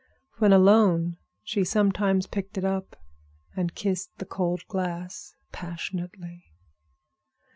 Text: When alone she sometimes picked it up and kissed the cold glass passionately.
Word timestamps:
When 0.39 0.51
alone 0.51 1.17
she 1.43 1.63
sometimes 1.63 2.25
picked 2.25 2.57
it 2.57 2.65
up 2.65 2.95
and 3.55 3.75
kissed 3.75 4.09
the 4.17 4.25
cold 4.25 4.65
glass 4.67 5.35
passionately. 5.51 6.43